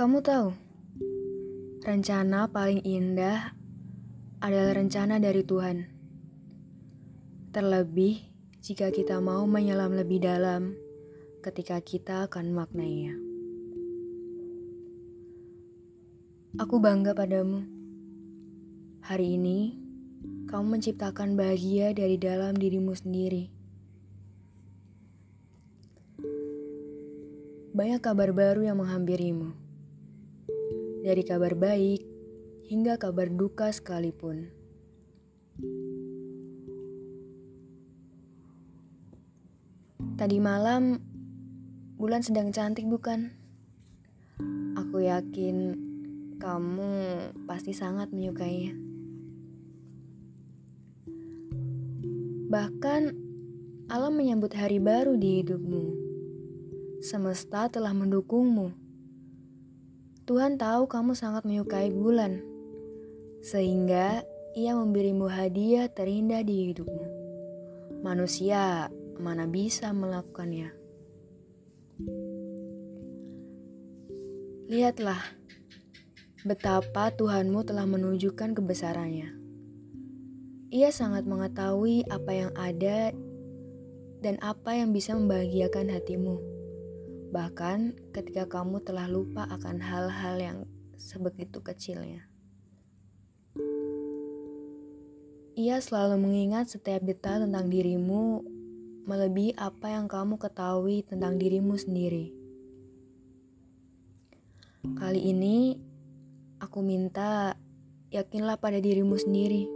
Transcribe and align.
Kamu 0.00 0.24
tahu, 0.24 0.56
rencana 1.84 2.48
paling 2.48 2.80
indah 2.88 3.52
adalah 4.40 4.80
rencana 4.80 5.20
dari 5.20 5.44
Tuhan. 5.44 5.92
Terlebih 7.52 8.24
jika 8.64 8.88
kita 8.96 9.20
mau 9.20 9.44
menyelam 9.44 9.92
lebih 9.92 10.24
dalam 10.24 10.72
ketika 11.44 11.84
kita 11.84 12.24
akan 12.32 12.48
maknainya. 12.48 13.12
Aku 16.56 16.80
bangga 16.80 17.12
padamu. 17.12 17.68
Hari 19.04 19.36
ini, 19.36 19.76
kamu 20.48 20.80
menciptakan 20.80 21.36
bahagia 21.36 21.92
dari 21.92 22.16
dalam 22.16 22.56
dirimu 22.56 22.96
sendiri. 22.96 23.52
Banyak 27.76 28.00
kabar 28.00 28.32
baru 28.32 28.64
yang 28.64 28.80
menghampirimu. 28.80 29.68
Dari 31.00 31.24
kabar 31.24 31.56
baik 31.56 32.04
hingga 32.68 33.00
kabar 33.00 33.32
duka 33.32 33.72
sekalipun. 33.72 34.52
Tadi 40.20 40.36
malam, 40.36 41.00
bulan 41.96 42.20
sedang 42.20 42.52
cantik 42.52 42.84
bukan? 42.84 43.32
Aku 44.76 45.00
yakin 45.00 45.76
kamu 46.36 46.92
pasti 47.48 47.72
sangat 47.72 48.12
menyukainya. 48.12 48.76
Bahkan, 52.52 53.02
alam 53.88 54.12
menyambut 54.12 54.52
hari 54.52 54.76
baru 54.76 55.16
di 55.16 55.40
hidupmu 55.40 56.00
semesta 57.00 57.72
telah 57.72 57.96
mendukungmu. 57.96 58.79
Tuhan 60.28 60.60
tahu 60.60 60.88
kamu 60.90 61.12
sangat 61.16 61.46
menyukai 61.46 61.92
bulan, 61.92 62.42
sehingga 63.40 64.24
ia 64.56 64.74
memberimu 64.74 65.30
hadiah 65.30 65.86
terindah 65.86 66.42
di 66.42 66.72
hidupmu. 66.72 67.06
Manusia 68.02 68.90
mana 69.20 69.44
bisa 69.46 69.92
melakukannya. 69.92 70.72
Lihatlah 74.70 75.20
betapa 76.48 77.12
Tuhanmu 77.12 77.60
telah 77.68 77.84
menunjukkan 77.84 78.56
kebesarannya. 78.56 79.36
Ia 80.70 80.88
sangat 80.94 81.26
mengetahui 81.26 82.06
apa 82.08 82.30
yang 82.32 82.52
ada 82.56 83.10
dan 84.24 84.38
apa 84.40 84.78
yang 84.78 84.94
bisa 84.94 85.12
membahagiakan 85.18 85.90
hatimu. 85.90 86.49
Bahkan 87.30 88.10
ketika 88.10 88.50
kamu 88.50 88.82
telah 88.82 89.06
lupa 89.06 89.46
akan 89.46 89.78
hal-hal 89.78 90.36
yang 90.42 90.58
sebegitu 90.98 91.62
kecilnya. 91.62 92.26
Ia 95.54 95.78
selalu 95.78 96.18
mengingat 96.26 96.74
setiap 96.74 97.06
detail 97.06 97.46
tentang 97.46 97.70
dirimu 97.70 98.42
melebihi 99.06 99.54
apa 99.58 99.94
yang 99.94 100.10
kamu 100.10 100.42
ketahui 100.42 101.06
tentang 101.06 101.38
dirimu 101.38 101.78
sendiri. 101.78 102.34
Kali 104.96 105.20
ini, 105.30 105.76
aku 106.58 106.82
minta 106.82 107.54
yakinlah 108.10 108.58
pada 108.58 108.82
dirimu 108.82 109.14
sendiri. 109.14 109.70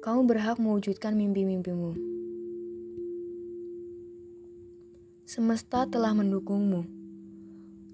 Kamu 0.00 0.24
berhak 0.24 0.56
mewujudkan 0.56 1.12
mimpi-mimpimu. 1.12 2.11
Semesta 5.22 5.86
telah 5.86 6.18
mendukungmu. 6.18 6.82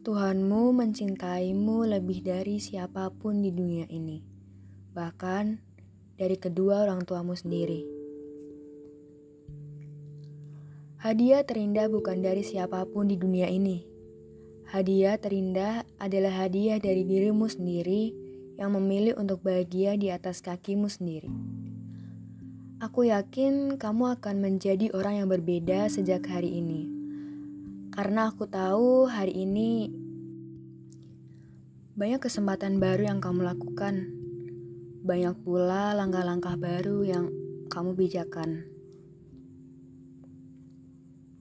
Tuhanmu 0.01 0.73
mencintaimu 0.73 1.85
lebih 1.85 2.25
dari 2.25 2.57
siapa 2.57 3.13
pun 3.13 3.45
di 3.45 3.53
dunia 3.53 3.85
ini, 3.93 4.25
bahkan 4.97 5.61
dari 6.17 6.41
kedua 6.41 6.89
orang 6.89 7.05
tuamu 7.05 7.37
sendiri. 7.37 7.85
Hadiah 11.05 11.45
terindah 11.45 11.93
bukan 11.93 12.25
dari 12.25 12.41
siapa 12.41 12.89
pun 12.89 13.13
di 13.13 13.21
dunia 13.21 13.53
ini. 13.53 13.85
Hadiah 14.73 15.21
terindah 15.21 15.85
adalah 16.01 16.49
hadiah 16.49 16.81
dari 16.81 17.05
dirimu 17.05 17.45
sendiri 17.45 18.17
yang 18.57 18.73
memilih 18.73 19.21
untuk 19.21 19.45
bahagia 19.45 20.01
di 20.01 20.09
atas 20.09 20.41
kakimu 20.41 20.89
sendiri. 20.89 21.29
Aku 22.81 23.05
yakin 23.05 23.77
kamu 23.77 24.17
akan 24.17 24.41
menjadi 24.41 24.89
orang 24.97 25.21
yang 25.21 25.29
berbeda 25.29 25.93
sejak 25.93 26.25
hari 26.25 26.57
ini 26.57 26.98
karena 27.99 28.31
aku 28.31 28.47
tahu 28.47 29.11
hari 29.11 29.43
ini 29.43 29.91
banyak 31.99 32.23
kesempatan 32.23 32.79
baru 32.79 33.11
yang 33.11 33.19
kamu 33.19 33.43
lakukan. 33.43 34.15
Banyak 35.03 35.43
pula 35.43 35.99
langkah-langkah 35.99 36.55
baru 36.55 37.03
yang 37.03 37.27
kamu 37.67 37.99
bijakan. 37.99 38.71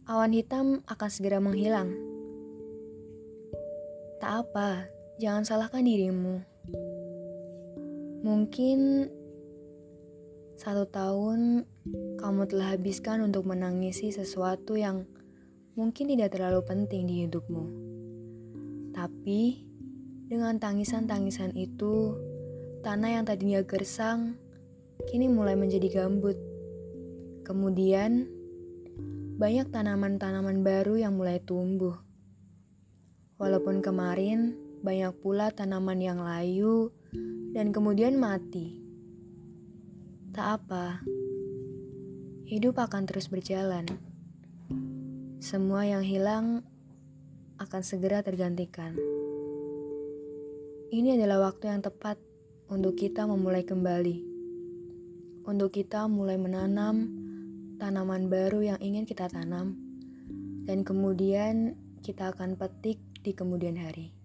Awan 0.10 0.34
hitam 0.34 0.82
akan 0.90 1.10
segera 1.14 1.38
menghilang. 1.38 1.94
Tak 4.18 4.50
apa, 4.50 4.90
jangan 5.22 5.46
salahkan 5.46 5.86
dirimu. 5.86 6.42
Mungkin 8.26 9.14
satu 10.58 10.90
tahun 10.90 11.70
kamu 12.18 12.50
telah 12.50 12.74
habiskan 12.74 13.22
untuk 13.22 13.46
menangisi 13.46 14.10
sesuatu 14.10 14.74
yang 14.74 15.06
mungkin 15.78 16.10
tidak 16.10 16.34
terlalu 16.34 16.66
penting 16.66 17.06
di 17.06 17.24
hidupmu. 17.24 17.66
Tapi, 18.98 19.62
dengan 20.26 20.58
tangisan-tangisan 20.58 21.54
itu, 21.54 22.18
tanah 22.82 23.22
yang 23.22 23.24
tadinya 23.30 23.62
gersang 23.62 24.42
kini 25.06 25.30
mulai 25.30 25.54
menjadi 25.54 26.02
gambut. 26.02 26.34
Kemudian, 27.46 28.26
banyak 29.38 29.70
tanaman-tanaman 29.70 30.66
baru 30.66 30.98
yang 30.98 31.14
mulai 31.14 31.38
tumbuh. 31.38 31.94
Walaupun 33.38 33.86
kemarin 33.86 34.58
banyak 34.82 35.14
pula 35.22 35.54
tanaman 35.54 36.02
yang 36.02 36.18
layu 36.18 36.90
dan 37.54 37.70
kemudian 37.70 38.18
mati. 38.18 38.82
Tak 40.34 40.66
apa, 40.66 41.06
hidup 42.50 42.82
akan 42.82 43.06
terus 43.06 43.30
berjalan. 43.30 44.07
Semua 45.48 45.88
yang 45.88 46.04
hilang 46.04 46.60
akan 47.56 47.80
segera 47.80 48.20
tergantikan. 48.20 49.00
Ini 50.92 51.16
adalah 51.16 51.48
waktu 51.48 51.72
yang 51.72 51.80
tepat 51.80 52.20
untuk 52.68 53.00
kita 53.00 53.24
memulai 53.24 53.64
kembali. 53.64 54.28
Untuk 55.48 55.72
kita 55.72 56.12
mulai 56.12 56.36
menanam 56.36 57.08
tanaman 57.80 58.28
baru 58.28 58.76
yang 58.76 58.80
ingin 58.84 59.08
kita 59.08 59.32
tanam, 59.32 59.80
dan 60.68 60.84
kemudian 60.84 61.80
kita 62.04 62.36
akan 62.36 62.60
petik 62.60 63.00
di 63.24 63.32
kemudian 63.32 63.80
hari. 63.80 64.17